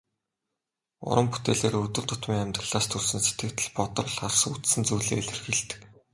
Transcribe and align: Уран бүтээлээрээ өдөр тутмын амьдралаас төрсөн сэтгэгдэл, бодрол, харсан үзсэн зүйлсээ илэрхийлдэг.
Уран 1.07 1.27
бүтээлээрээ 1.31 1.81
өдөр 1.87 2.05
тутмын 2.07 2.43
амьдралаас 2.43 2.85
төрсөн 2.87 3.21
сэтгэгдэл, 3.23 3.69
бодрол, 3.77 4.13
харсан 4.19 4.51
үзсэн 4.55 4.83
зүйлсээ 4.87 5.19
илэрхийлдэг. 5.21 5.79